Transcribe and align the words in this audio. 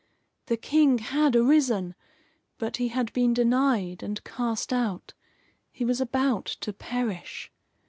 The 0.47 0.57
King 0.57 0.97
had 0.97 1.35
arisen, 1.35 1.93
but 2.57 2.77
he 2.77 2.87
had 2.87 3.13
been 3.13 3.35
denied 3.35 4.01
and 4.01 4.23
cast 4.23 4.73
out. 4.73 5.13
He 5.71 5.85
was 5.85 6.01
about 6.01 6.45
to 6.61 6.73
perish. 6.73 7.51